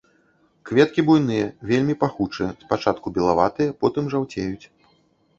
[0.67, 4.65] Кветкі буйныя, вельмі пахучыя, спачатку белаватыя, потым жаўцеюць.